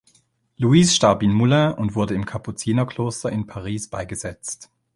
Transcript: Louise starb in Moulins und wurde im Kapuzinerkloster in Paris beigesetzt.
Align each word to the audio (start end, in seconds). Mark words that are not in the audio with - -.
Louise 0.57 0.95
starb 0.95 1.21
in 1.21 1.31
Moulins 1.31 1.77
und 1.77 1.93
wurde 1.93 2.15
im 2.15 2.25
Kapuzinerkloster 2.25 3.31
in 3.31 3.45
Paris 3.45 3.87
beigesetzt. 3.87 4.71